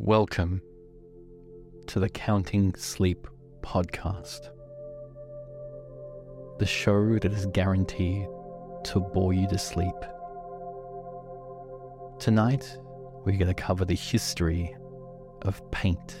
[0.00, 0.62] Welcome
[1.88, 3.26] to the Counting Sleep
[3.62, 4.48] podcast,
[6.60, 8.28] the show that is guaranteed
[8.84, 9.96] to bore you to sleep.
[12.20, 12.78] Tonight,
[13.24, 14.72] we're going to cover the history
[15.42, 16.16] of paint.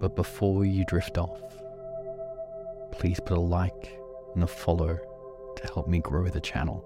[0.00, 1.40] But before you drift off,
[2.90, 3.96] please put a like
[4.34, 4.98] and a follow
[5.54, 6.84] to help me grow the channel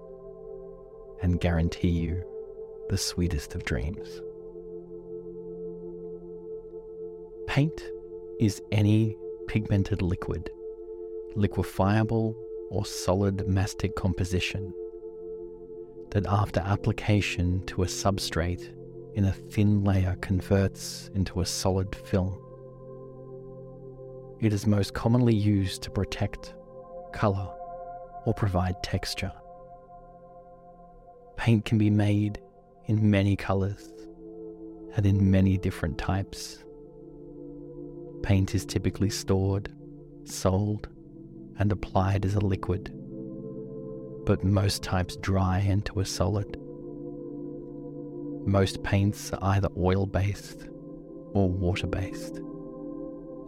[1.23, 2.23] and guarantee you
[2.89, 4.21] the sweetest of dreams.
[7.51, 7.83] Paint
[8.39, 9.17] is any
[9.49, 10.49] pigmented liquid,
[11.35, 12.33] liquefiable
[12.69, 14.73] or solid mastic composition
[16.11, 18.73] that after application to a substrate
[19.15, 22.39] in a thin layer converts into a solid film.
[24.39, 26.53] It is most commonly used to protect
[27.11, 27.49] colour
[28.25, 29.33] or provide texture.
[31.35, 32.39] Paint can be made
[32.85, 33.91] in many colours
[34.95, 36.63] and in many different types.
[38.23, 39.71] Paint is typically stored,
[40.25, 40.87] sold,
[41.57, 42.91] and applied as a liquid,
[44.25, 46.57] but most types dry into a solid.
[48.45, 50.67] Most paints are either oil based
[51.33, 52.37] or water based,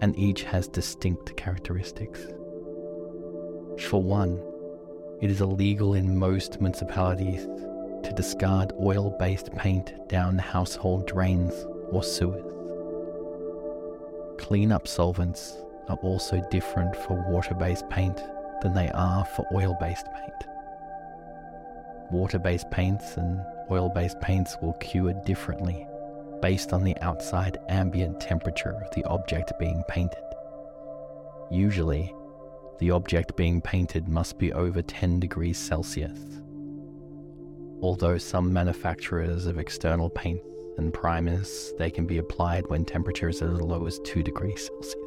[0.02, 2.22] and each has distinct characteristics.
[3.90, 4.42] For one,
[5.22, 7.46] it is illegal in most municipalities
[8.04, 11.54] to discard oil based paint down household drains
[11.90, 12.53] or sewers.
[14.44, 15.56] Cleanup solvents
[15.88, 18.22] are also different for water based paint
[18.62, 20.52] than they are for oil based paint.
[22.12, 23.40] Water based paints and
[23.72, 25.88] oil based paints will cure differently
[26.42, 30.24] based on the outside ambient temperature of the object being painted.
[31.50, 32.14] Usually,
[32.80, 36.20] the object being painted must be over 10 degrees Celsius.
[37.82, 43.54] Although some manufacturers of external paints and primers, they can be applied when temperatures are
[43.54, 45.00] as low as 2 degrees Celsius.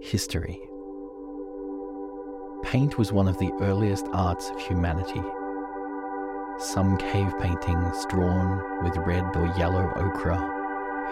[0.00, 0.60] History
[2.62, 5.22] Paint was one of the earliest arts of humanity.
[6.58, 10.36] Some cave paintings drawn with red or yellow ochre,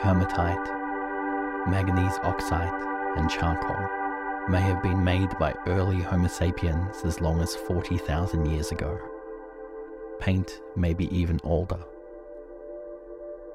[0.00, 0.68] hematite,
[1.68, 2.72] manganese oxide,
[3.16, 3.76] and charcoal
[4.48, 8.98] may have been made by early Homo sapiens as long as 40,000 years ago.
[10.20, 11.78] Paint may be even older.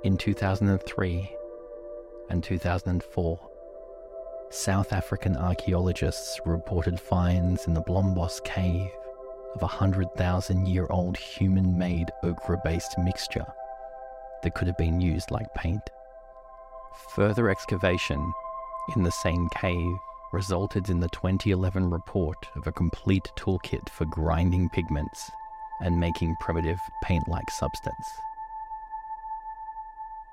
[0.04, 1.30] In 2003
[2.30, 3.50] and 2004,
[4.50, 8.90] South African archaeologists reported finds in the Blombos cave
[9.56, 13.46] of a 100,000 year old human made ochre based mixture
[14.42, 15.90] that could have been used like paint.
[17.16, 18.34] Further excavation
[18.96, 19.98] in the same cave
[20.32, 25.30] resulted in the 2011 report of a complete toolkit for grinding pigments
[25.82, 28.08] and making primitive paint like substance.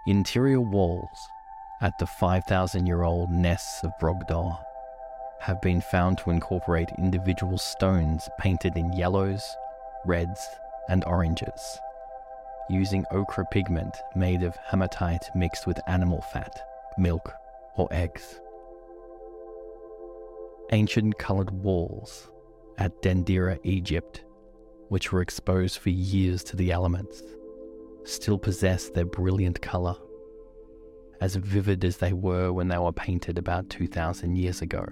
[0.06, 1.28] Interior walls
[1.80, 4.58] at the 5,000 year old Ness of Brodgar
[5.40, 9.42] have been found to incorporate individual stones painted in yellows,
[10.04, 10.46] reds,
[10.88, 11.78] and oranges,
[12.68, 16.60] using ochre pigment made of hematite mixed with animal fat,
[16.98, 17.32] milk,
[17.76, 18.40] or eggs.
[20.72, 22.30] Ancient coloured walls
[22.78, 24.24] at Dendera, Egypt,
[24.90, 27.22] which were exposed for years to the elements,
[28.02, 29.94] still possess their brilliant colour
[31.20, 34.84] as vivid as they were when they were painted about 2,000 years ago.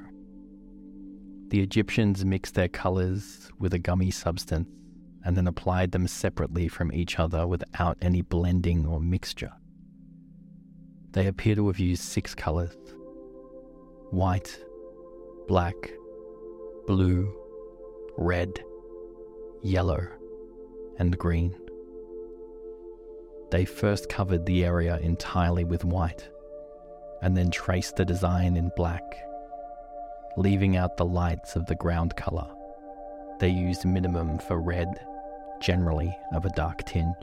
[1.49, 4.69] The Egyptians mixed their colours with a gummy substance
[5.25, 9.53] and then applied them separately from each other without any blending or mixture.
[11.11, 12.77] They appear to have used six colours
[14.11, 14.59] white,
[15.49, 15.75] black,
[16.87, 17.35] blue,
[18.17, 18.63] red,
[19.63, 20.07] yellow,
[20.99, 21.55] and green.
[23.51, 26.29] They first covered the area entirely with white,
[27.23, 29.03] and then traced the design in black,
[30.37, 32.49] leaving out the lights of the ground colour.
[33.41, 34.89] They used minium for red,
[35.61, 37.15] generally of a dark tinge.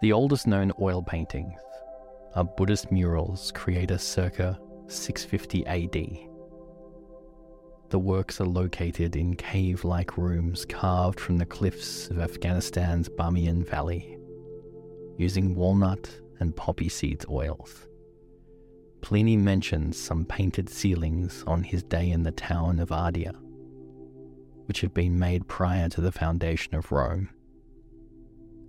[0.00, 1.58] The oldest known oil paintings
[2.34, 4.58] are Buddhist murals created circa
[4.88, 6.33] 650 AD
[7.90, 13.66] the works are located in cave like rooms carved from the cliffs of Afghanistan's Bamiyan
[13.66, 14.18] Valley,
[15.16, 16.10] using walnut
[16.40, 17.86] and poppy seeds oils.
[19.00, 23.34] Pliny mentions some painted ceilings on his day in the town of Ardea,
[24.66, 27.28] which had been made prior to the foundation of Rome.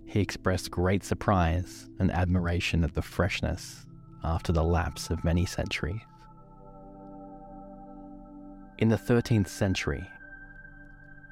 [0.04, 3.86] He expressed great surprise and admiration at the freshness
[4.22, 6.00] after the lapse of many centuries.
[8.78, 10.06] In the 13th century,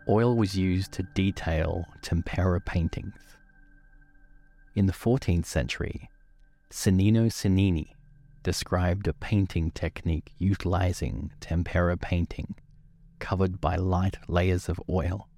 [0.08, 3.20] Oil was used to detail tempera paintings.
[4.74, 6.08] In the 14th century,
[6.70, 7.88] Cennino Cennini
[8.42, 12.54] described a painting technique utilizing tempera painting
[13.18, 15.28] covered by light layers of oil.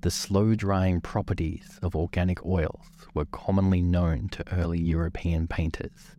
[0.00, 6.16] The slow drying properties of organic oils were commonly known to early European painters.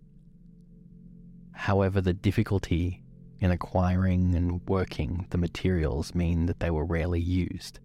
[1.51, 3.02] However, the difficulty
[3.43, 7.81] in acquiring and working the materials mean that they were rarely used,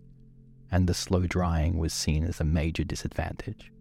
[0.70, 3.72] and the slow drying was seen as a major disadvantage.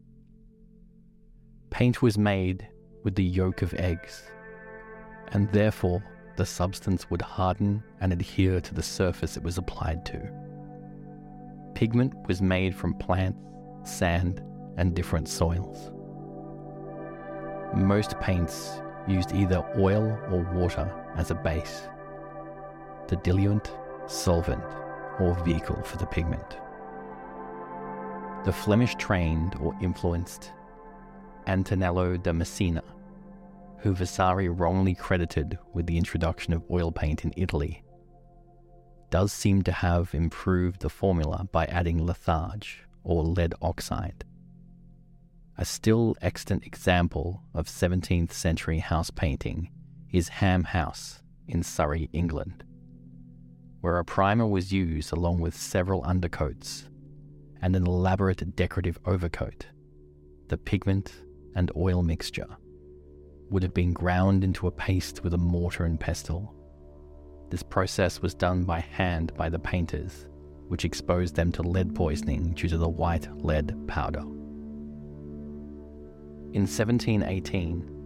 [1.70, 2.68] Paint was made
[3.04, 4.24] with the yolk of eggs,
[5.34, 6.04] and therefore
[6.36, 10.32] the substance would harden and adhere to the surface it was applied to.
[11.76, 13.38] Pigment was made from plants,
[13.84, 14.42] sand,
[14.78, 15.92] and different soils.
[17.76, 21.88] Most paints used either oil or water as a base,
[23.08, 23.72] the diluent,
[24.06, 24.64] solvent,
[25.20, 26.58] or vehicle for the pigment.
[28.46, 30.54] The Flemish trained or influenced
[31.48, 32.84] Antonello da Messina
[33.80, 37.84] who Vasari wrongly credited with the introduction of oil paint in Italy,
[39.10, 44.26] does seem to have improved the formula by adding litharge or lead oxide.
[45.58, 49.70] A still extant example of 17th century house painting
[50.12, 52.64] is Ham House in Surrey, England,
[53.82, 56.88] where a primer was used along with several undercoats
[57.62, 59.68] and an elaborate decorative overcoat,
[60.48, 61.14] the pigment
[61.56, 62.48] and oil mixture
[63.50, 66.54] would have been ground into a paste with a mortar and pestle.
[67.50, 70.28] This process was done by hand by the painters,
[70.68, 74.22] which exposed them to lead poisoning due to the white lead powder.
[76.54, 77.97] In 1718,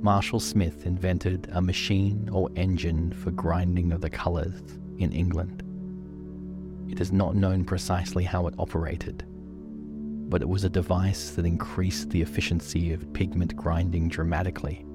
[0.00, 4.62] Marshall Smith invented a machine or engine for grinding of the colours
[4.98, 5.64] in England.
[6.88, 9.24] It is not known precisely how it operated,
[10.30, 14.86] but it was a device that increased the efficiency of pigment grinding dramatically.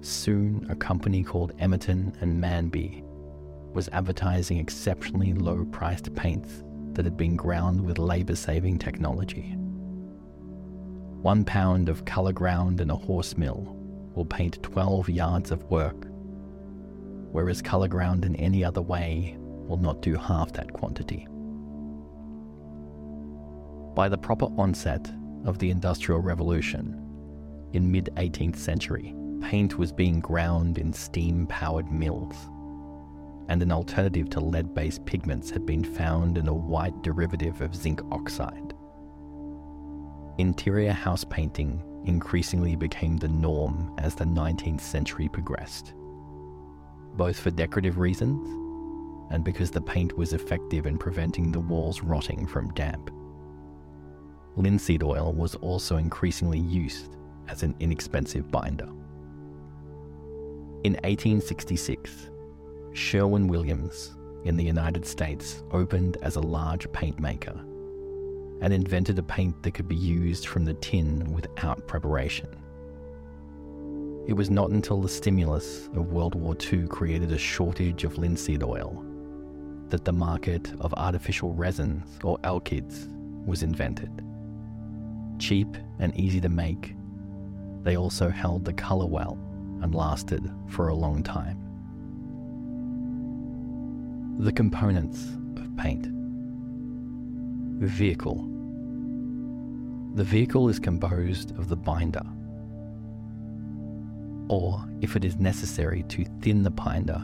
[0.00, 3.04] Soon, a company called Emerton and Manby
[3.74, 9.54] was advertising exceptionally low priced paints that had been ground with labour saving technology.
[11.20, 13.78] One pound of colour ground in a horse mill
[14.14, 16.06] will paint 12 yards of work,
[17.30, 21.26] whereas colour ground in any other way will not do half that quantity.
[23.94, 25.12] By the proper onset
[25.44, 26.98] of the Industrial Revolution,
[27.72, 32.36] in mid 18th century, paint was being ground in steam powered mills,
[33.48, 37.74] and an alternative to lead based pigments had been found in a white derivative of
[37.74, 38.74] zinc oxide.
[40.38, 45.94] Interior house painting increasingly became the norm as the 19th century progressed,
[47.14, 48.58] both for decorative reasons
[49.30, 53.10] and because the paint was effective in preventing the walls rotting from damp
[54.56, 57.16] linseed oil was also increasingly used
[57.48, 58.88] as an inexpensive binder.
[60.84, 62.30] In 1866,
[62.92, 67.58] Sherwin Williams in the United States opened as a large paint maker
[68.62, 72.48] and invented a paint that could be used from the tin without preparation.
[74.26, 78.62] It was not until the stimulus of World War II created a shortage of linseed
[78.62, 79.04] oil
[79.88, 83.08] that the market of artificial resins or alkyds
[83.44, 84.22] was invented
[85.42, 86.94] cheap and easy to make.
[87.82, 89.36] They also held the colour well
[89.82, 91.58] and lasted for a long time.
[94.38, 96.06] The components of paint.
[97.88, 98.36] Vehicle.
[100.14, 102.22] The vehicle is composed of the binder,
[104.48, 107.20] or if it is necessary to thin the binder,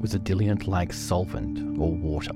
[0.00, 2.34] with a diluent like solvent or water.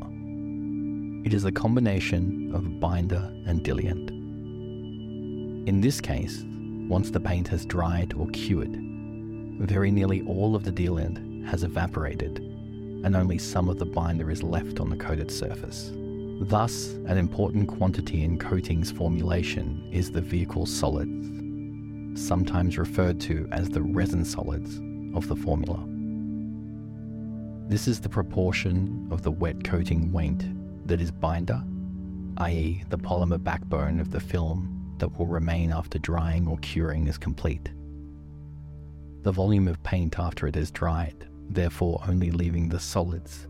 [1.27, 4.11] It is a combination of binder and diluent.
[5.69, 6.45] In this case,
[6.89, 8.75] once the paint has dried or cured,
[9.61, 12.39] very nearly all of the diluent has evaporated
[13.05, 15.93] and only some of the binder is left on the coated surface.
[16.47, 21.29] Thus, an important quantity in coatings formulation is the vehicle solids,
[22.21, 24.81] sometimes referred to as the resin solids
[25.17, 25.79] of the formula.
[27.69, 30.45] This is the proportion of the wet coating weight
[30.87, 31.63] that is binder,
[32.39, 37.19] i.e., the polymer backbone of the film that will remain after drying or curing is
[37.19, 37.71] complete.
[39.23, 43.47] The volume of paint after it has dried, therefore only leaving the solids,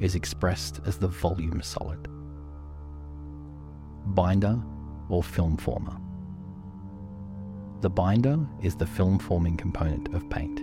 [0.00, 2.06] is expressed as the volume solid.
[4.08, 4.62] Binder
[5.08, 5.96] or film former.
[7.80, 10.60] The binder is the film forming component of paint.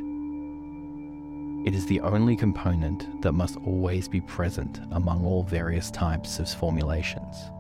[1.68, 6.50] It is the only component that must always be present among all various types of
[6.50, 7.52] formulations.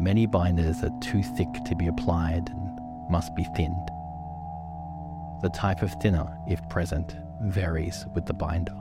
[0.00, 3.90] Many binders are too thick to be applied and must be thinned.
[5.42, 8.76] The type of thinner, if present, varies with the binder.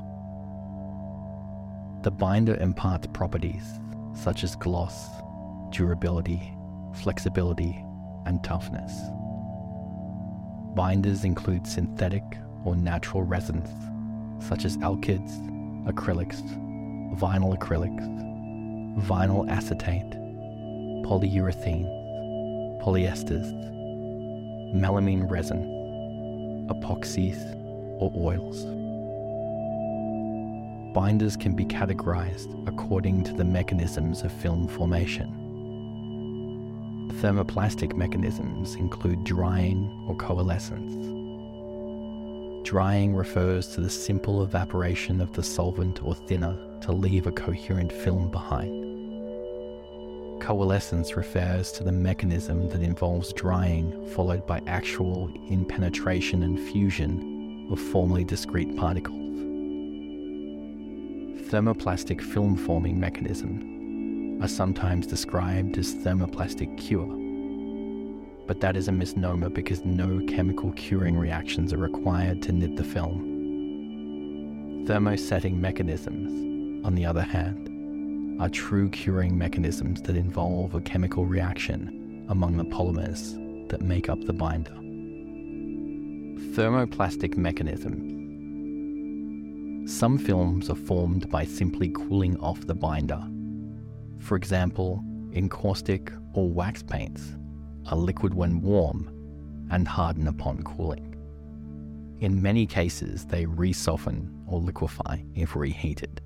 [2.04, 3.80] The binder imparts properties
[4.14, 5.21] such as gloss,
[5.72, 6.54] durability,
[6.94, 7.84] flexibility,
[8.26, 8.94] and toughness.
[10.76, 12.24] Binders include synthetic
[12.64, 13.70] or natural resins
[14.42, 15.40] such as alkyds,
[15.86, 16.42] acrylics,
[17.18, 18.08] vinyl acrylics,
[19.06, 20.12] vinyl acetate,
[21.06, 21.86] polyurethane,
[22.82, 23.52] polyesters,
[24.76, 25.64] melamine resin,
[26.70, 27.40] epoxies,
[28.00, 28.66] or oils.
[30.94, 35.41] Binders can be categorized according to the mechanisms of film formation.
[37.22, 40.92] Thermoplastic mechanisms include drying or coalescence.
[42.68, 47.92] Drying refers to the simple evaporation of the solvent or thinner to leave a coherent
[47.92, 48.72] film behind.
[50.42, 57.80] Coalescence refers to the mechanism that involves drying followed by actual interpenetration and fusion of
[57.80, 59.20] formally discrete particles.
[61.52, 63.81] Thermoplastic film forming mechanisms
[64.42, 67.16] are sometimes described as thermoplastic cure.
[68.48, 72.84] But that is a misnomer because no chemical curing reactions are required to knit the
[72.84, 73.28] film.
[74.88, 82.26] Thermosetting mechanisms, on the other hand, are true curing mechanisms that involve a chemical reaction
[82.30, 83.38] among the polymers
[83.70, 84.74] that make up the binder.
[86.56, 88.18] Thermoplastic mechanisms.
[89.92, 93.24] Some films are formed by simply cooling off the binder
[94.22, 97.36] for example, encaustic or wax paints,
[97.88, 99.08] are liquid when warm
[99.72, 101.16] and harden upon cooling.
[102.20, 106.22] In many cases, they resoften or liquefy if reheated.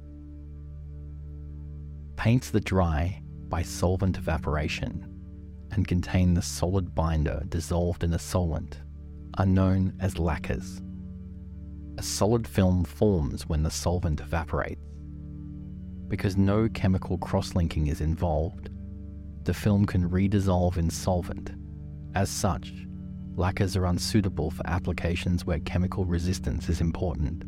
[2.17, 5.07] Paints that dry by solvent evaporation
[5.71, 8.81] and contain the solid binder dissolved in the solvent
[9.37, 10.81] are known as lacquers.
[11.97, 14.81] A solid film forms when the solvent evaporates
[16.07, 18.69] because no chemical cross-linking is involved,
[19.43, 21.51] the film can redissolve in solvent.
[22.15, 22.74] As such,
[23.35, 27.43] lacquers are unsuitable for applications where chemical resistance is important.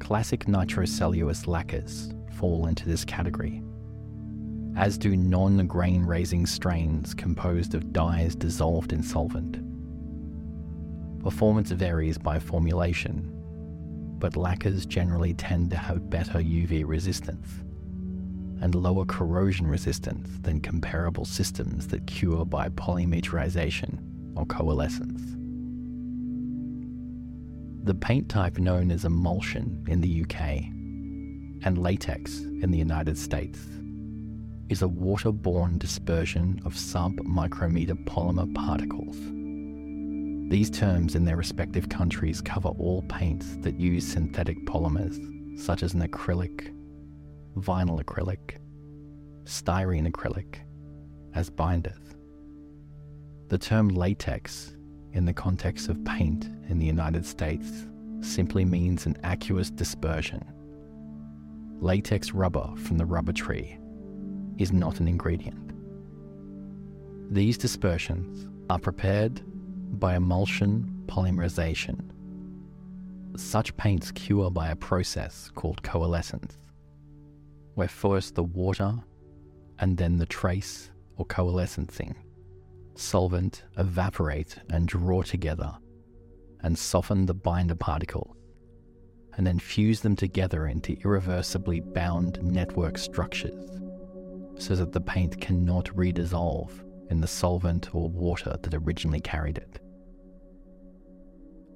[0.00, 3.62] Classic nitrocellulose lacquers fall into this category,
[4.76, 9.58] as do non grain raising strains composed of dyes dissolved in solvent.
[11.22, 13.37] Performance varies by formulation,
[14.18, 17.48] but lacquers generally tend to have better UV resistance
[18.60, 23.98] and lower corrosion resistance than comparable systems that cure by polymerization
[24.36, 25.22] or coalescence.
[27.84, 30.64] The paint type known as emulsion in the UK
[31.64, 33.60] and latex in the United States
[34.68, 39.16] is a waterborne dispersion of sub-micrometer polymer particles
[40.48, 45.18] these terms in their respective countries cover all paints that use synthetic polymers,
[45.60, 46.74] such as an acrylic,
[47.58, 48.56] vinyl acrylic,
[49.44, 50.60] styrene acrylic,
[51.34, 52.16] as binders.
[53.48, 54.74] The term latex,
[55.12, 57.86] in the context of paint in the United States,
[58.22, 60.42] simply means an aqueous dispersion.
[61.80, 63.78] Latex rubber from the rubber tree
[64.56, 65.72] is not an ingredient.
[67.30, 69.42] These dispersions are prepared
[69.92, 72.10] by emulsion polymerization.
[73.36, 76.58] Such paints cure by a process called coalescence,
[77.74, 78.94] where first the water
[79.78, 82.14] and then the trace or coalescing
[82.94, 85.72] solvent evaporate and draw together
[86.62, 88.34] and soften the binder particles
[89.36, 93.70] and then fuse them together into irreversibly bound network structures
[94.58, 99.80] so that the paint cannot redissolve in the solvent or water that originally carried it.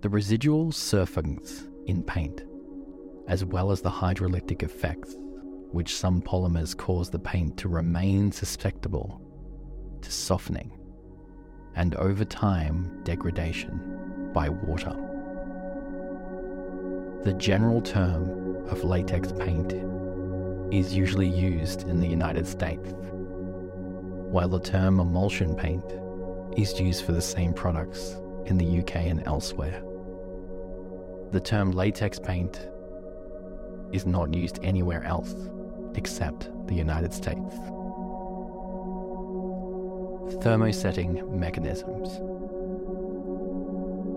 [0.02, 2.42] The residual surfactants in paint,
[3.28, 5.16] as well as the hydrolytic effects,
[5.70, 9.20] which some polymers cause the paint to remain susceptible
[10.02, 10.78] to softening
[11.74, 14.94] and over time degradation by water.
[17.24, 19.72] The general term of latex paint
[20.74, 22.94] is usually used in the United States
[24.32, 25.84] while the term emulsion paint
[26.56, 29.82] is used for the same products in the UK and elsewhere.
[31.32, 32.68] The term latex paint
[33.92, 35.34] is not used anywhere else
[35.94, 37.54] except the United States.
[40.42, 42.08] Thermosetting mechanisms.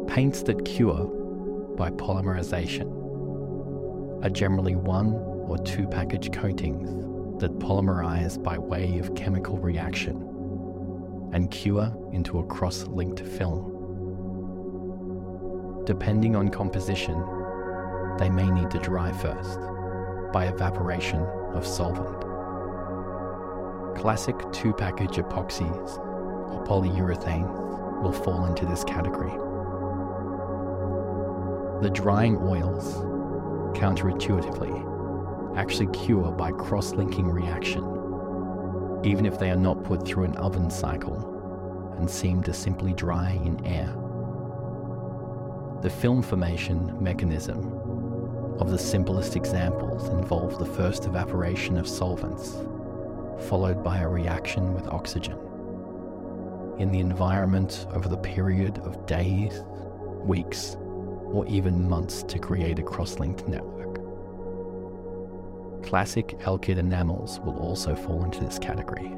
[0.09, 1.05] Paints that cure
[1.75, 3.03] by polymerization,
[4.23, 5.13] are generally one
[5.47, 6.89] or two package coatings
[7.39, 10.15] that polymerize by way of chemical reaction
[11.33, 13.71] and cure into a cross linked film.
[15.85, 17.23] Depending on composition,
[18.17, 19.59] they may need to dry first
[20.31, 21.21] by evaporation
[21.53, 22.21] of solvent.
[23.97, 25.97] Classic two package epoxies
[26.49, 29.31] or polyurethanes will fall into this category.
[31.81, 32.95] The drying oils,
[33.77, 34.84] counterintuitively,
[35.55, 37.83] actually cure by cross linking reaction,
[39.03, 43.31] even if they are not put through an oven cycle and seem to simply dry
[43.43, 43.93] in air.
[45.81, 47.71] The film formation mechanism
[48.59, 52.57] of the simplest examples involve the first evaporation of solvents,
[53.47, 55.37] followed by a reaction with oxygen.
[56.79, 59.63] In the environment over the period of days,
[60.23, 60.75] weeks,
[61.31, 63.74] or even months to create a cross linked network.
[65.85, 69.11] Classic alkyd enamels will also fall into this category.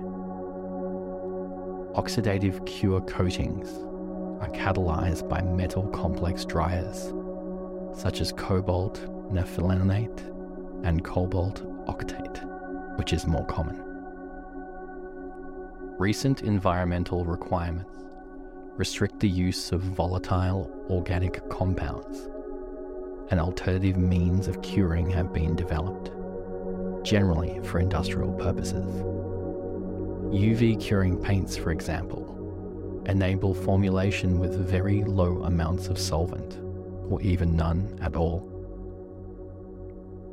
[1.95, 3.69] Oxidative cure coatings
[4.41, 7.13] are catalyzed by metal complex dryers,
[7.97, 8.99] such as cobalt
[9.31, 10.19] naphtholenate
[10.83, 13.81] and cobalt octate, which is more common.
[15.97, 18.03] Recent environmental requirements
[18.75, 22.27] restrict the use of volatile organic compounds,
[23.31, 26.11] and alternative means of curing have been developed,
[27.07, 29.01] generally for industrial purposes.
[30.33, 36.59] UV curing paints, for example, enable formulation with very low amounts of solvent,
[37.09, 38.51] or even none at all.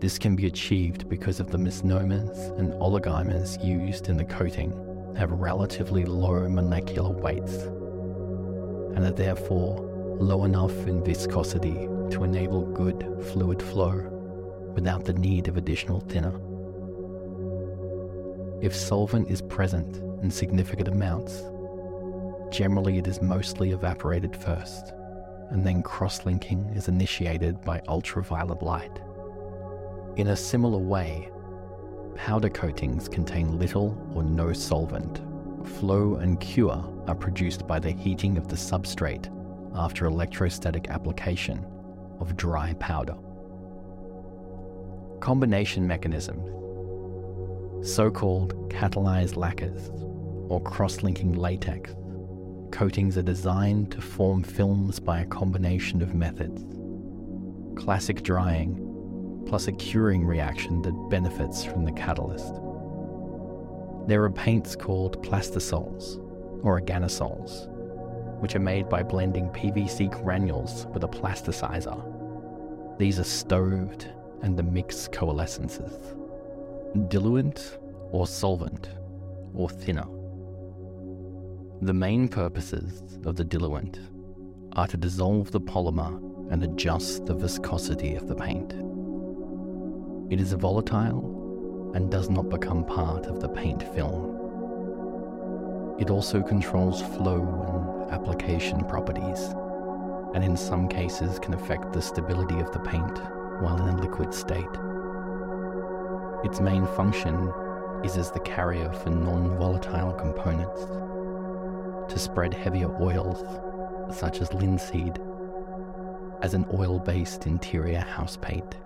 [0.01, 4.73] This can be achieved because of the monomers and oligomers used in the coating
[5.17, 7.55] have relatively low molecular weights
[8.97, 9.79] and are therefore
[10.19, 14.11] low enough in viscosity to enable good fluid flow
[14.75, 16.37] without the need of additional thinner.
[18.65, 21.43] If solvent is present in significant amounts,
[22.51, 24.95] generally it is mostly evaporated first,
[25.51, 29.03] and then cross linking is initiated by ultraviolet light.
[30.17, 31.29] In a similar way,
[32.15, 35.21] powder coatings contain little or no solvent.
[35.77, 39.31] Flow and cure are produced by the heating of the substrate
[39.75, 41.67] after electrostatic application
[42.19, 43.17] of dry powder.
[45.21, 46.64] Combination mechanisms,
[47.85, 49.91] so called catalyzed lacquers
[50.49, 51.95] or cross linking latex,
[52.71, 56.65] coatings are designed to form films by a combination of methods.
[57.77, 58.81] Classic drying
[59.47, 62.55] plus a curing reaction that benefits from the catalyst.
[64.09, 66.19] There are paints called plastisols
[66.65, 67.69] or organosols,
[68.41, 72.99] which are made by blending PVC granules with a plasticizer.
[72.99, 74.09] These are stoved
[74.43, 76.24] and the mix coalescences.
[76.95, 77.77] Diluent
[78.13, 78.89] or solvent
[79.53, 80.07] or thinner.
[81.83, 83.99] The main purposes of the diluent
[84.75, 88.75] are to dissolve the polymer and adjust the viscosity of the paint.
[90.33, 94.31] It is volatile and does not become part of the paint film.
[95.99, 99.41] It also controls flow and application properties,
[100.33, 103.19] and in some cases can affect the stability of the paint
[103.61, 104.79] while in a liquid state.
[106.45, 107.53] Its main function
[108.05, 110.83] is as the carrier for non volatile components
[112.13, 113.43] to spread heavier oils,
[114.15, 115.19] such as linseed,
[116.43, 118.77] as an oil based interior house paint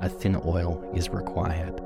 [0.00, 1.80] a thin oil is required.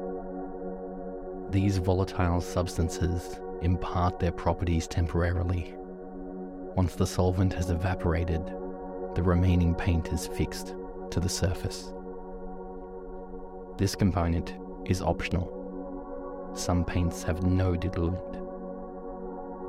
[1.51, 5.75] These volatile substances impart their properties temporarily.
[6.77, 8.45] Once the solvent has evaporated,
[9.15, 10.75] the remaining paint is fixed
[11.11, 11.93] to the surface.
[13.79, 14.55] This component
[14.87, 16.53] is optional.
[16.55, 18.37] Some paints have no diluent.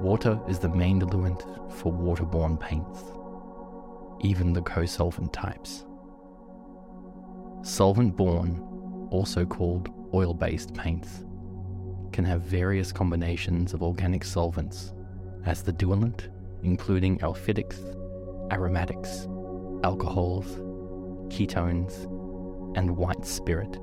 [0.02, 3.00] Water is the main diluent for waterborne paints,
[4.22, 5.86] even the co-solvent types.
[7.62, 11.24] Solvent borne, also called oil based paints,
[12.12, 14.94] can have various combinations of organic solvents
[15.46, 16.30] as the diluent,
[16.64, 17.80] including aliphatics,
[18.52, 19.28] aromatics,
[19.84, 20.46] alcohols,
[21.30, 22.04] ketones,
[22.78, 23.78] and white spirit.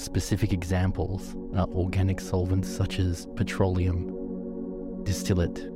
[0.00, 5.70] Specific examples are organic solvents such as petroleum, distillate,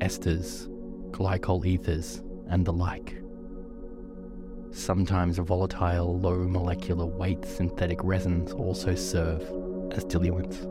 [0.00, 0.66] esters,
[1.12, 3.22] glycol ethers, and the like.
[4.72, 9.42] Sometimes volatile, low molecular weight synthetic resins also serve
[9.92, 10.66] as diluents.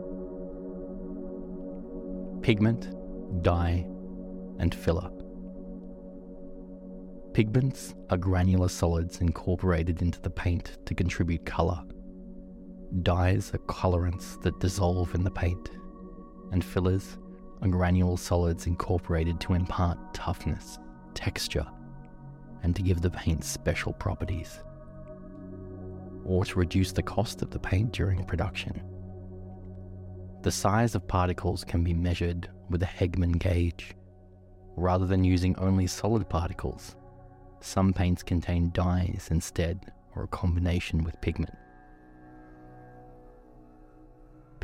[2.42, 2.94] Pigment,
[3.42, 3.88] dye,
[4.60, 5.10] and filler.
[7.34, 11.82] Pigments are granular solids incorporated into the paint to contribute colour.
[13.04, 15.72] Dyes are colorants that dissolve in the paint,
[16.52, 17.18] and fillers
[17.62, 20.80] are granule solids incorporated to impart toughness,
[21.14, 21.68] texture,
[22.64, 24.62] and to give the paint special properties,
[26.24, 28.82] or to reduce the cost of the paint during production.
[30.44, 33.96] The size of particles can be measured with a Hegman gauge.
[34.78, 36.96] Rather than using only solid particles,
[37.60, 41.54] some paints contain dyes instead or a combination with pigment.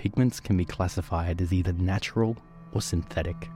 [0.03, 2.35] Pigments can be classified as either natural
[2.73, 3.47] or synthetic.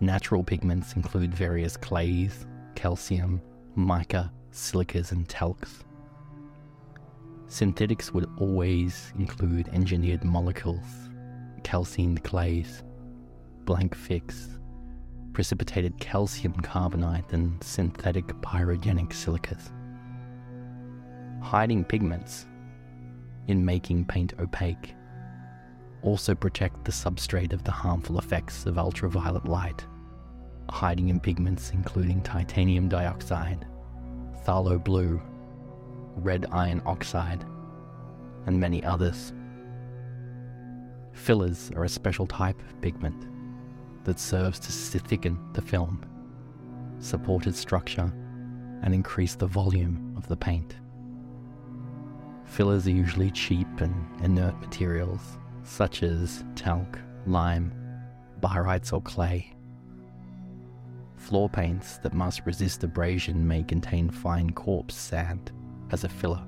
[0.00, 3.42] Natural pigments include various clays, calcium,
[3.74, 5.84] mica, silicas, and talcs.
[7.46, 11.10] Synthetics would always include engineered molecules,
[11.62, 12.82] calcined clays,
[13.66, 14.48] blanc fixe,
[15.34, 19.70] precipitated calcium carbonate, and synthetic pyrogenic silicas.
[21.42, 22.46] Hiding pigments
[23.46, 24.94] in making paint opaque
[26.04, 29.84] also protect the substrate of the harmful effects of ultraviolet light,
[30.68, 33.66] hiding in pigments including titanium dioxide,
[34.44, 35.20] phthalo blue,
[36.16, 37.44] red iron oxide,
[38.46, 39.32] and many others.
[41.14, 43.26] Fillers are a special type of pigment
[44.04, 46.04] that serves to thicken the film,
[46.98, 48.12] support its structure,
[48.82, 50.76] and increase the volume of the paint.
[52.44, 57.72] Fillers are usually cheap and inert materials such as talc, lime,
[58.40, 59.50] barytes, or clay.
[61.16, 65.50] Floor paints that must resist abrasion may contain fine quartz sand
[65.90, 66.44] as a filler.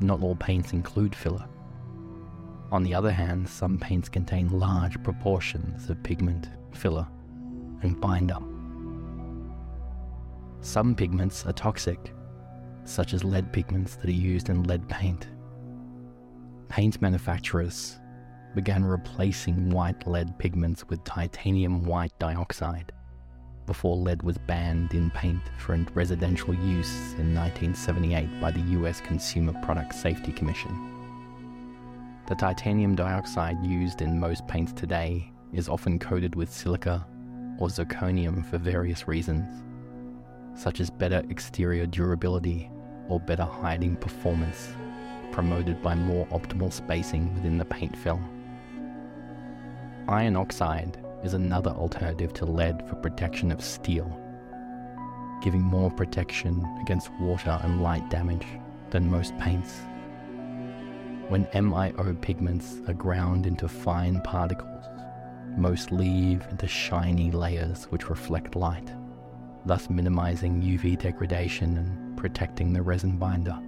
[0.00, 1.46] Not all paints include filler.
[2.70, 7.06] On the other hand, some paints contain large proportions of pigment, filler,
[7.82, 8.38] and binder.
[10.60, 12.12] Some pigments are toxic,
[12.84, 15.28] such as lead pigments that are used in lead paint.
[16.68, 17.98] Paint manufacturers
[18.54, 22.92] began replacing white lead pigments with titanium white dioxide
[23.68, 29.52] before lead was banned in paint for residential use in 1978 by the US Consumer
[29.62, 30.72] Product Safety Commission.
[32.26, 37.06] The titanium dioxide used in most paints today is often coated with silica
[37.58, 39.62] or zirconium for various reasons,
[40.54, 42.70] such as better exterior durability
[43.08, 44.72] or better hiding performance,
[45.32, 48.28] promoted by more optimal spacing within the paint film.
[50.08, 54.08] Iron oxide is another alternative to lead for protection of steel,
[55.42, 58.46] giving more protection against water and light damage
[58.90, 59.80] than most paints.
[61.28, 64.84] When MIO pigments are ground into fine particles,
[65.56, 68.90] most leave into shiny layers which reflect light,
[69.66, 73.58] thus minimizing UV degradation and protecting the resin binder.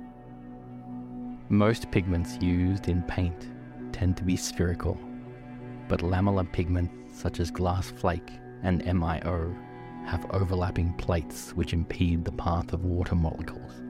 [1.53, 3.49] Most pigments used in paint
[3.91, 4.97] tend to be spherical,
[5.89, 8.31] but lamellar pigments such as glass flake
[8.63, 9.53] and MIO,
[10.07, 13.83] have overlapping plates which impede the path of water molecules.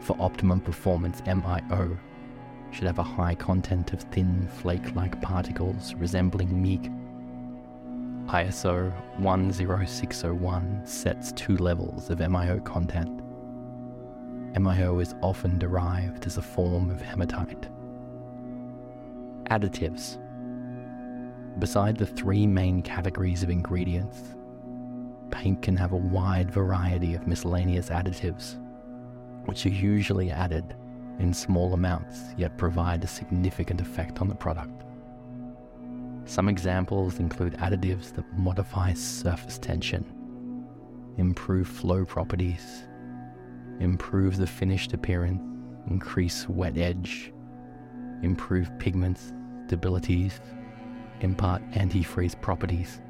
[0.00, 1.98] For optimum performance, MIO
[2.70, 6.90] should have a high content of thin flake-like particles resembling meek.
[8.28, 13.20] ISO 10601 sets two levels of MIO content.
[14.56, 17.68] MIO is often derived as a form of hematite.
[19.50, 20.18] Additives
[21.58, 24.34] Beside the three main categories of ingredients,
[25.30, 28.56] paint can have a wide variety of miscellaneous additives,
[29.44, 30.74] which are usually added
[31.18, 34.84] in small amounts yet provide a significant effect on the product.
[36.24, 40.04] Some examples include additives that modify surface tension,
[41.18, 42.85] improve flow properties,
[43.80, 45.42] improve the finished appearance,
[45.88, 47.32] increase wet edge,
[48.22, 49.18] improve pigment
[49.66, 50.40] stabilities,
[51.20, 53.00] impart antifreeze properties,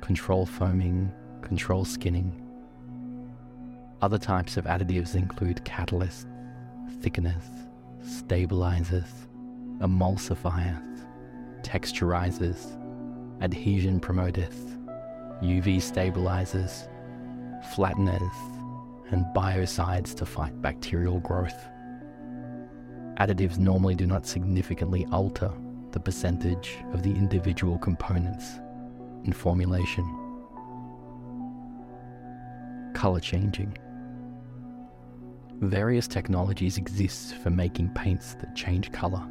[0.00, 2.42] control foaming, control skinning.
[4.02, 6.26] Other types of additives include catalysts,
[7.00, 7.44] thickeners,
[8.02, 9.08] stabilizers,
[9.78, 11.04] emulsifiers,
[11.62, 12.76] texturizers,
[13.42, 14.54] adhesion promoters,
[15.42, 16.88] UV stabilizers,
[17.74, 18.55] flatteners,
[19.10, 21.68] and biocides to fight bacterial growth.
[23.18, 25.50] Additives normally do not significantly alter
[25.92, 28.60] the percentage of the individual components
[29.24, 30.04] in formulation.
[32.94, 33.76] Color changing.
[35.60, 39.26] Various technologies exist for making paints that change color.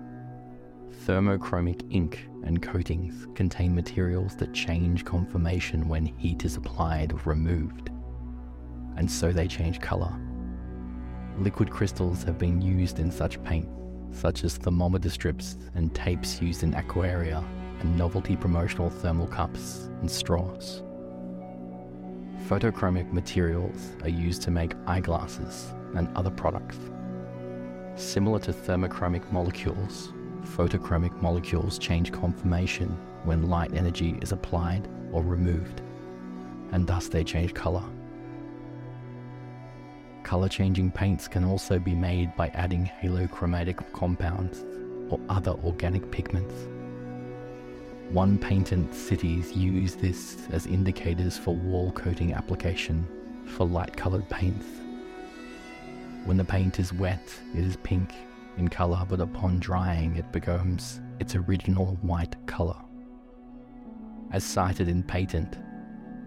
[1.06, 7.92] Thermochromic ink and coatings contain materials that change conformation when heat is applied or removed,
[8.98, 10.14] and so they change colour.
[11.38, 13.68] Liquid crystals have been used in such paint,
[14.12, 17.44] such as thermometer strips and tapes used in aquaria
[17.82, 20.82] and novelty promotional thermal cups and straws.
[22.48, 26.78] Photochromic materials are used to make eyeglasses and other products.
[27.96, 32.90] Similar to thermochromic molecules, photochromic molecules change conformation
[33.24, 35.82] when light energy is applied or removed,
[36.72, 37.84] and thus they change colour.
[40.26, 44.66] Colour changing paints can also be made by adding halochromatic compounds
[45.08, 46.56] or other organic pigments.
[48.10, 53.08] One patent cities use this as indicators for wall coating application
[53.46, 54.66] for light coloured paints.
[56.24, 57.22] When the paint is wet,
[57.54, 58.12] it is pink
[58.58, 62.82] in colour, but upon drying, it becomes its original white colour.
[64.32, 65.60] As cited in patent,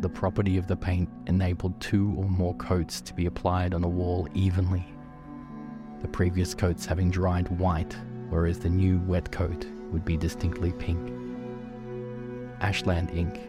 [0.00, 3.88] the property of the paint enabled two or more coats to be applied on a
[3.88, 4.86] wall evenly,
[6.00, 7.96] the previous coats having dried white,
[8.28, 11.12] whereas the new wet coat would be distinctly pink.
[12.60, 13.40] Ashland Inc.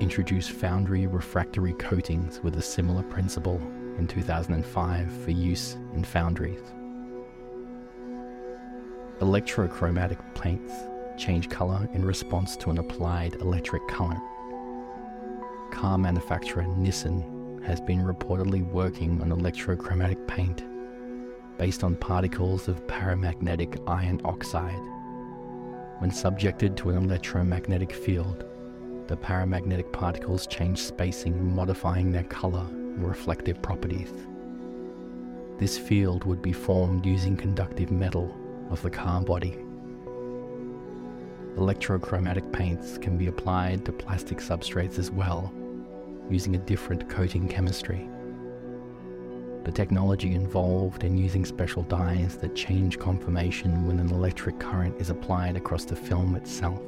[0.00, 3.60] introduced foundry refractory coatings with a similar principle
[3.98, 6.60] in 2005 for use in foundries.
[9.20, 10.72] Electrochromatic paints
[11.18, 14.22] change color in response to an applied electric current.
[15.70, 20.64] Car manufacturer Nissan has been reportedly working on electrochromatic paint
[21.58, 24.80] based on particles of paramagnetic iron oxide.
[25.98, 28.44] When subjected to an electromagnetic field,
[29.08, 34.12] the paramagnetic particles change spacing, modifying their color and reflective properties.
[35.58, 38.34] This field would be formed using conductive metal
[38.70, 39.58] of the car body.
[41.56, 45.52] Electrochromatic paints can be applied to plastic substrates as well,
[46.30, 48.08] using a different coating chemistry.
[49.64, 55.10] The technology involved in using special dyes that change conformation when an electric current is
[55.10, 56.82] applied across the film itself.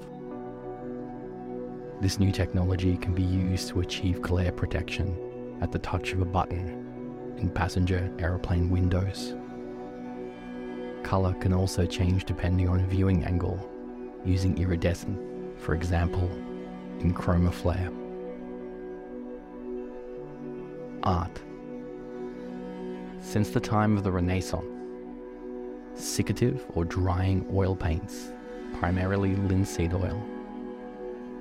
[2.00, 6.24] This new technology can be used to achieve glare protection at the touch of a
[6.24, 9.34] button in passenger aeroplane windows.
[11.02, 13.58] Color can also change depending on viewing angle,
[14.24, 15.18] using iridescent,
[15.58, 16.30] for example,
[17.00, 17.99] in ChromaFlair.
[21.02, 21.40] Art.
[23.20, 24.66] Since the time of the Renaissance,
[25.94, 28.32] siccative or drying oil paints,
[28.78, 30.22] primarily linseed oil,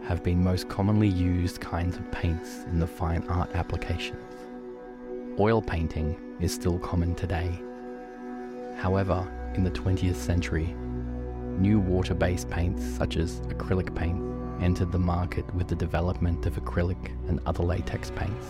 [0.03, 4.19] have been most commonly used kinds of paints in the fine art applications.
[5.39, 7.51] Oil painting is still common today.
[8.77, 10.73] However, in the 20th century,
[11.57, 14.23] new water based paints such as acrylic paint
[14.61, 18.47] entered the market with the development of acrylic and other latex paints.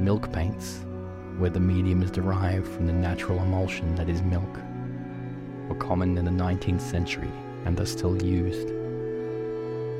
[0.00, 0.80] Milk paints,
[1.36, 4.58] where the medium is derived from the natural emulsion that is milk,
[5.68, 7.30] were common in the 19th century
[7.66, 8.70] and are still used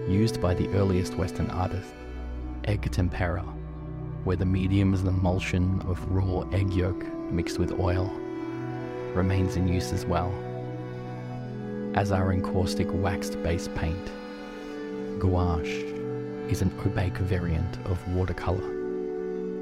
[0.08, 1.92] used by the earliest Western artists,
[2.64, 3.42] egg tempera,
[4.24, 8.10] where the medium is an emulsion of raw egg yolk mixed with oil,
[9.14, 10.32] remains in use as well,
[11.94, 14.10] as are encaustic waxed base paint.
[15.20, 15.84] Gouache
[16.48, 18.79] is an opaque variant of watercolor,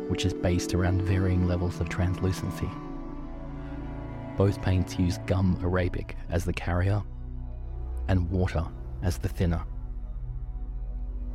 [0.08, 2.68] which is based around varying levels of translucency.
[4.36, 7.02] Both paints use gum arabic as the carrier
[8.08, 8.64] and water
[9.02, 9.64] as the thinner.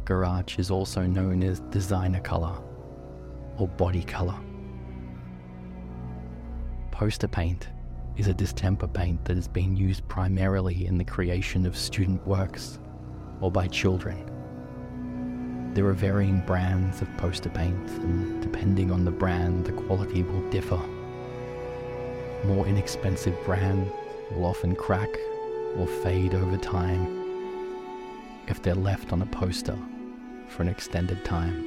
[0.05, 2.55] Gouache is also known as designer color
[3.57, 4.35] or body color.
[6.91, 7.69] Poster paint
[8.17, 12.79] is a distemper paint that has been used primarily in the creation of student works
[13.41, 14.29] or by children.
[15.73, 20.47] There are varying brands of poster paint, and depending on the brand, the quality will
[20.51, 20.79] differ.
[22.45, 23.91] More inexpensive brands
[24.31, 25.09] will often crack
[25.77, 27.23] or fade over time
[28.47, 29.75] if they're left on a poster
[30.47, 31.65] for an extended time.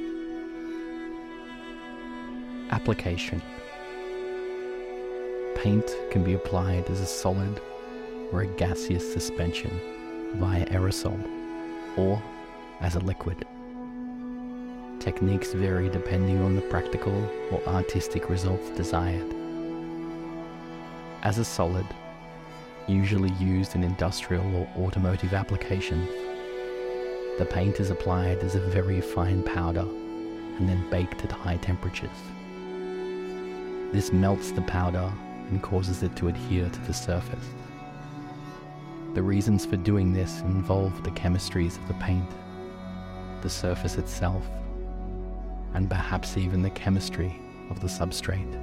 [2.71, 3.41] Application
[5.55, 7.59] Paint can be applied as a solid
[8.31, 9.81] or a gaseous suspension
[10.35, 11.19] via aerosol
[11.97, 12.21] or
[12.79, 13.45] as a liquid.
[15.07, 17.15] Techniques vary depending on the practical
[17.49, 19.33] or artistic results desired.
[21.23, 21.85] As a solid,
[22.89, 26.09] usually used in industrial or automotive applications,
[27.39, 29.87] the paint is applied as a very fine powder
[30.57, 32.19] and then baked at high temperatures.
[33.93, 35.09] This melts the powder
[35.51, 37.47] and causes it to adhere to the surface.
[39.13, 42.29] The reasons for doing this involve the chemistries of the paint,
[43.41, 44.45] the surface itself,
[45.77, 48.59] and perhaps even the chemistry of the substrate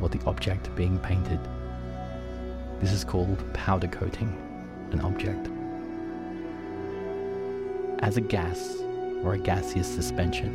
[0.00, 1.40] or the object being painted.
[2.78, 4.30] This is called powder coating
[4.92, 5.50] an object.
[7.98, 8.76] As a gas
[9.24, 10.54] or a gaseous suspension,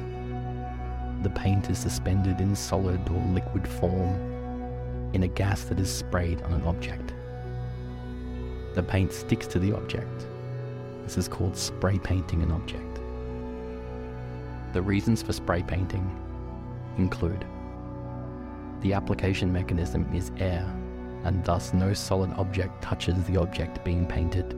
[1.23, 6.41] the paint is suspended in solid or liquid form in a gas that is sprayed
[6.43, 7.13] on an object.
[8.75, 10.25] The paint sticks to the object.
[11.03, 12.86] This is called spray painting an object.
[14.73, 16.09] The reasons for spray painting
[16.97, 17.45] include
[18.81, 20.63] the application mechanism is air,
[21.23, 24.51] and thus no solid object touches the object being painted.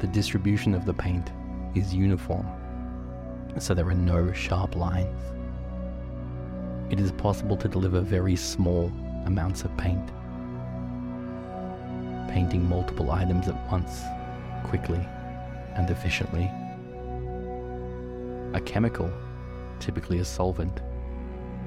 [0.00, 1.30] The distribution of the paint
[1.74, 2.46] is uniform,
[3.58, 5.20] so there are no sharp lines.
[6.90, 8.90] It is possible to deliver very small
[9.26, 10.06] amounts of paint,
[12.30, 14.02] painting multiple items at once,
[14.64, 15.06] quickly
[15.74, 16.50] and efficiently.
[18.56, 19.12] A chemical,
[19.80, 20.80] typically a solvent,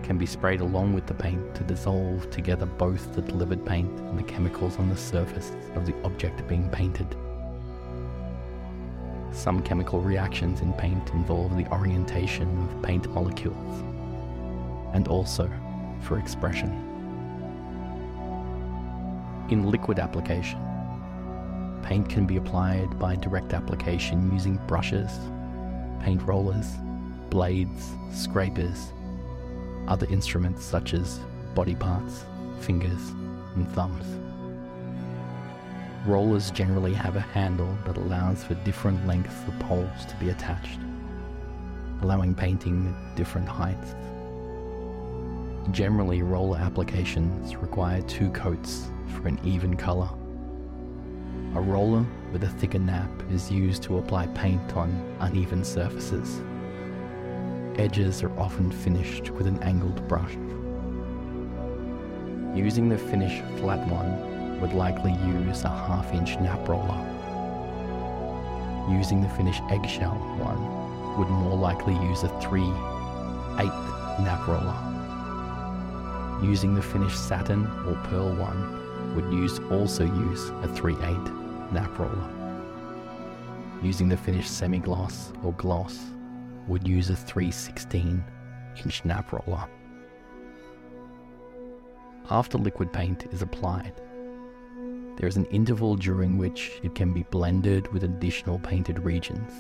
[0.02, 4.18] can be sprayed along with the paint to dissolve together both the delivered paint and
[4.18, 7.16] the chemicals on the surface of the object being painted.
[9.32, 13.84] Some chemical reactions in paint involve the orientation of paint molecules,
[14.96, 15.48] and also
[16.02, 16.72] for expression.
[19.52, 20.60] In liquid application,
[21.84, 25.12] paint can be applied by direct application using brushes
[26.02, 26.68] paint rollers,
[27.30, 28.92] blades, scrapers,
[29.88, 31.20] other instruments such as
[31.56, 32.26] body parts,
[32.62, 33.10] fingers,
[33.56, 34.06] and thumbs.
[36.06, 40.80] Rollers generally have a handle that allows for different lengths of poles to be attached,
[42.02, 43.96] allowing painting at different heights.
[45.72, 50.10] Generally, roller applications require two coats for an even colour.
[51.56, 54.90] A roller with a thicker nap is used to apply paint on
[55.20, 56.42] uneven surfaces.
[57.78, 60.34] Edges are often finished with an angled brush.
[62.56, 67.06] Using the finish flat one would likely use a half inch nap roller.
[68.92, 73.68] Using the finish eggshell one would more likely use a 3 8
[74.24, 74.76] nap roller.
[76.44, 81.39] Using the finished satin or pearl one would use also use a 3 8
[81.72, 82.30] nap roller.
[83.82, 85.98] Using the finished semi-gloss or gloss
[86.68, 88.24] would use a 316
[88.84, 89.66] inch nap roller.
[92.30, 93.94] After liquid paint is applied,
[95.18, 99.52] there is an interval during which it can be blended with additional painted regions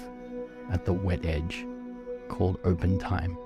[0.71, 1.65] at the wet edge
[2.27, 3.37] called open time.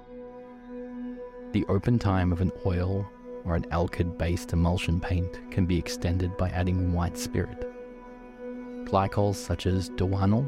[1.54, 3.08] The open time of an oil
[3.45, 7.73] or an alkyd based emulsion paint can be extended by adding white spirit
[8.86, 10.48] glycols such as Dowanol,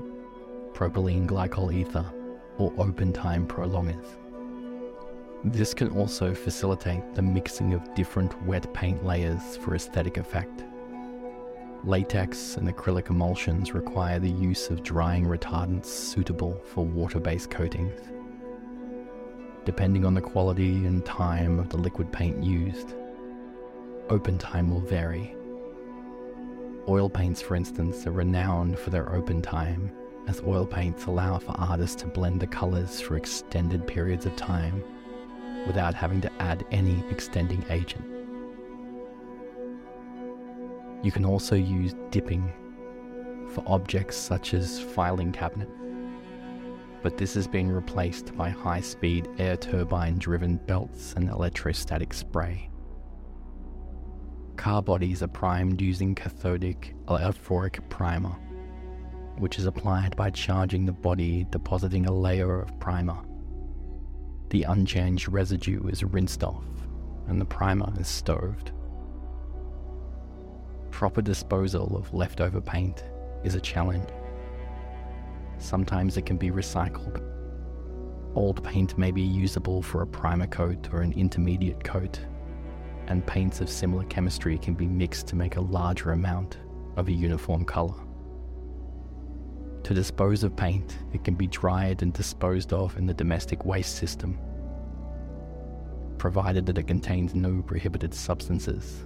[0.73, 2.05] propylene glycol ether,
[2.57, 4.17] or open time prolongers.
[5.43, 10.63] This can also facilitate the mixing of different wet paint layers for aesthetic effect.
[11.83, 17.99] Latex and acrylic emulsions require the use of drying retardants suitable for water based coatings.
[19.65, 22.95] Depending on the quality and time of the liquid paint used,
[24.09, 25.34] open time will vary
[26.87, 29.91] Oil paints, for instance, are renowned for their open time,
[30.27, 34.83] as oil paints allow for artists to blend the colours for extended periods of time
[35.65, 38.05] without having to add any extending agent.
[41.03, 42.51] You can also use dipping
[43.49, 45.69] for objects such as filing cabinet,
[47.01, 52.69] but this has been replaced by high speed air turbine driven belts and electrostatic spray.
[54.57, 58.35] Car bodies are primed using cathodic electrophoretic primer,
[59.37, 63.17] which is applied by charging the body, depositing a layer of primer.
[64.49, 66.65] The unchanged residue is rinsed off,
[67.27, 68.71] and the primer is stoved.
[70.89, 73.03] Proper disposal of leftover paint
[73.43, 74.09] is a challenge.
[75.57, 77.21] Sometimes it can be recycled.
[78.35, 82.19] Old paint may be usable for a primer coat or an intermediate coat
[83.07, 86.57] and paints of similar chemistry can be mixed to make a larger amount
[86.95, 87.95] of a uniform colour.
[89.83, 93.97] To dispose of paint, it can be dried and disposed of in the domestic waste
[93.97, 94.39] system,
[96.17, 99.05] provided that it contains no prohibited substances.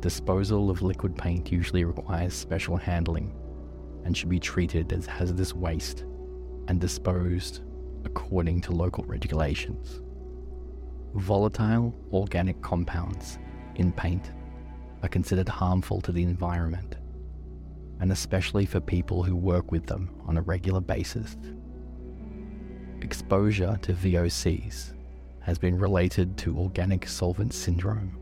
[0.00, 3.34] Disposal of liquid paint usually requires special handling
[4.04, 6.04] and should be treated as hazardous waste
[6.68, 7.60] and disposed
[8.04, 10.02] according to local regulations.
[11.14, 13.38] Volatile organic compounds
[13.76, 14.32] in paint
[15.02, 16.96] are considered harmful to the environment,
[18.00, 21.36] and especially for people who work with them on a regular basis.
[23.00, 24.92] Exposure to VOCs
[25.40, 28.18] has been related to organic solvent syndrome,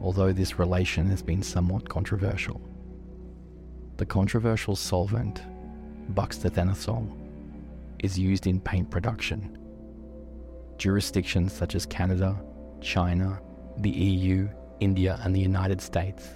[0.00, 2.60] although this relation has been somewhat controversial.
[3.98, 5.42] The controversial solvent,
[6.14, 7.16] butoxyethanol,
[8.00, 9.56] is used in paint production.
[10.80, 12.42] Jurisdictions such as Canada,
[12.80, 13.38] China,
[13.80, 14.48] the EU,
[14.80, 16.26] India, and the United States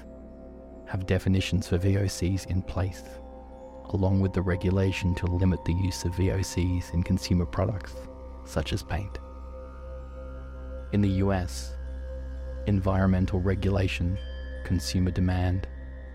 [0.87, 3.05] have definitions for VOCs in place,
[3.95, 7.95] along with the regulation to limit the use of VOCs in consumer products,
[8.45, 9.19] such as paint.
[10.93, 11.73] In the US,
[12.67, 14.19] environmental regulation,
[14.67, 15.67] consumer demand,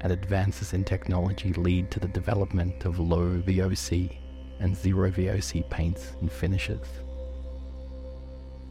[0.02, 4.20] and advances in technology lead to the development of low VOC
[4.60, 6.86] and zero VOC paints and finishes.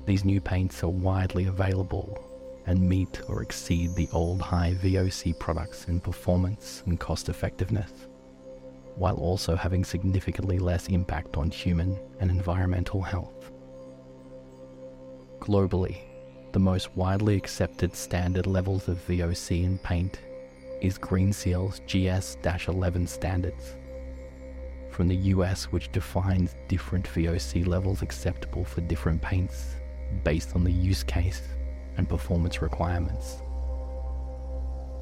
[0.09, 2.18] These new paints are widely available
[2.64, 7.92] and meet or exceed the old high VOC products in performance and cost effectiveness,
[8.96, 13.52] while also having significantly less impact on human and environmental health.
[15.40, 15.98] Globally,
[16.52, 20.20] the most widely accepted standard levels of VOC in paint
[20.80, 23.76] is Green Seal's GS 11 standards.
[24.90, 29.77] From the US, which defines different VOC levels acceptable for different paints
[30.24, 31.42] based on the use case
[31.96, 33.42] and performance requirements.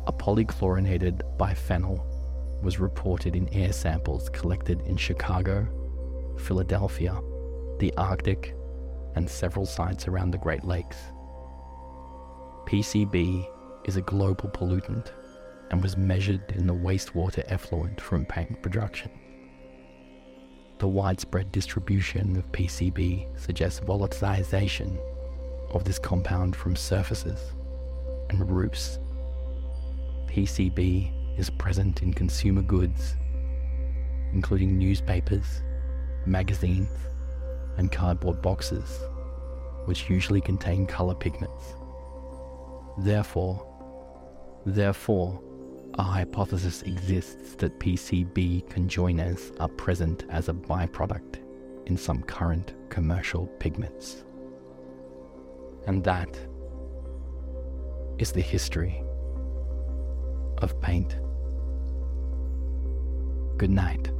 [0.06, 2.00] A polychlorinated biphenyl
[2.62, 5.66] was reported in air samples collected in Chicago,
[6.38, 7.20] Philadelphia,
[7.78, 8.54] the Arctic,
[9.14, 10.96] and several sites around the Great Lakes.
[12.66, 13.46] PCB
[13.84, 15.10] is a global pollutant
[15.70, 19.10] and was measured in the wastewater effluent from paint production.
[20.78, 24.98] The widespread distribution of PCB suggests volatilization
[25.70, 27.40] of this compound from surfaces
[28.28, 28.98] and roofs.
[30.26, 33.16] PCB is present in consumer goods,
[34.34, 35.62] including newspapers,
[36.26, 36.90] magazines,
[37.78, 39.00] and cardboard boxes,
[39.86, 41.74] which usually contain color pigments.
[42.98, 43.66] Therefore,
[44.66, 45.40] therefore,
[45.98, 51.38] a hypothesis exists that PCB congeners are present as a byproduct
[51.86, 54.24] in some current commercial pigments.
[55.86, 56.38] And that
[58.18, 59.02] is the history
[60.58, 61.16] of paint.
[63.56, 64.10] Good night.